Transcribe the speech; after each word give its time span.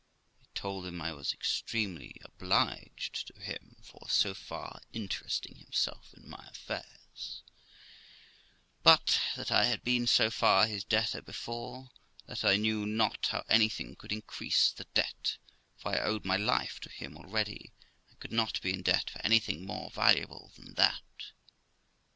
I 0.41 0.47
told 0.55 0.87
him 0.87 0.99
I 0.99 1.13
was 1.13 1.31
extremely 1.31 2.15
obliged 2.25 3.27
to 3.27 3.39
him 3.39 3.75
for 3.83 4.09
so 4.09 4.33
far 4.33 4.81
interesting 4.93 5.57
himself 5.57 6.11
in 6.15 6.27
my 6.27 6.43
affairs, 6.49 7.43
but 8.81 9.21
that 9.35 9.51
I 9.51 9.65
had 9.65 9.83
been 9.83 10.07
so 10.07 10.31
far 10.31 10.65
his 10.65 10.83
debtor 10.83 11.21
before, 11.21 11.91
that 12.25 12.43
I 12.43 12.55
knew 12.57 12.87
not 12.87 13.27
how 13.27 13.45
anything 13.47 13.95
could 13.95 14.11
increase 14.11 14.71
the 14.71 14.85
debt; 14.95 15.37
for 15.77 15.93
I 15.95 15.99
owed 16.01 16.25
my 16.25 16.35
life 16.35 16.79
to 16.79 16.89
him 16.89 17.15
already, 17.15 17.71
and 18.09 18.13
I 18.17 18.19
could 18.19 18.31
not 18.31 18.59
be 18.63 18.73
in 18.73 18.81
debt 18.81 19.11
for 19.11 19.23
anything 19.23 19.67
more 19.67 19.91
valuable 19.91 20.51
than 20.55 20.73
that. 20.77 21.31